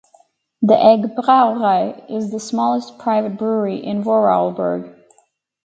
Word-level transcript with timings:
The 0.63 0.75
Egg 0.83 1.15
Brauerei 1.15 2.09
is 2.09 2.31
the 2.31 2.39
smallest 2.39 2.97
private 2.97 3.37
brewery 3.37 3.75
in 3.85 4.03
Vorarlberg. 4.03 4.99